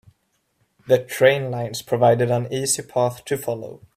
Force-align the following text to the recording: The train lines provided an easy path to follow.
The 0.87 0.97
train 0.97 1.51
lines 1.51 1.83
provided 1.83 2.31
an 2.31 2.51
easy 2.51 2.81
path 2.81 3.23
to 3.25 3.37
follow. 3.37 3.81